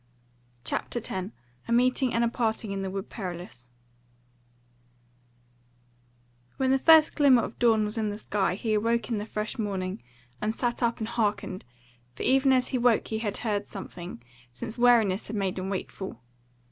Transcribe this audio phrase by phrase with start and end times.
[0.63, 1.31] CHAPTER 10
[1.67, 3.67] A Meeting and a Parting in the Wood Perilous
[6.57, 9.59] When the first glimmer of dawn was in the sky he awoke in the fresh
[9.59, 10.01] morning,
[10.41, 11.65] and sat up and hearkened,
[12.15, 16.19] for even as he woke he had heard something, since wariness had made him wakeful.